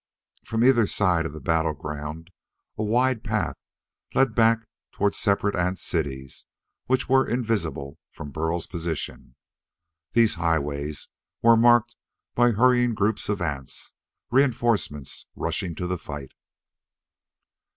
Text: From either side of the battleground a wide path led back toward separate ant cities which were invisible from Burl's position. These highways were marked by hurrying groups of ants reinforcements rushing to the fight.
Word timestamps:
From 0.45 0.63
either 0.63 0.87
side 0.87 1.27
of 1.27 1.31
the 1.33 1.39
battleground 1.39 2.31
a 2.75 2.83
wide 2.83 3.23
path 3.23 3.55
led 4.15 4.33
back 4.33 4.65
toward 4.91 5.13
separate 5.13 5.55
ant 5.55 5.77
cities 5.77 6.45
which 6.87 7.07
were 7.07 7.27
invisible 7.27 7.99
from 8.09 8.31
Burl's 8.31 8.65
position. 8.65 9.35
These 10.13 10.33
highways 10.41 11.07
were 11.43 11.55
marked 11.55 11.95
by 12.33 12.49
hurrying 12.49 12.95
groups 12.95 13.29
of 13.29 13.43
ants 13.43 13.93
reinforcements 14.31 15.27
rushing 15.35 15.75
to 15.75 15.85
the 15.85 15.99
fight. 15.99 16.31